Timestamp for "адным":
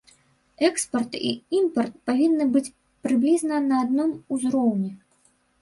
3.85-4.11